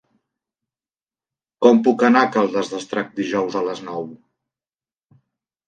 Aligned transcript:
Com 1.65 1.83
puc 1.89 2.07
anar 2.09 2.25
a 2.25 2.31
Caldes 2.37 2.73
d'Estrac 2.73 3.13
dijous 3.21 3.61
a 3.61 3.65
les 3.71 3.85
nou? 3.93 4.11